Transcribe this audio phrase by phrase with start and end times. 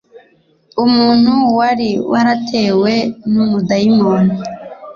[0.83, 2.93] umuntu wari waratewe
[3.31, 4.33] n umudayimoni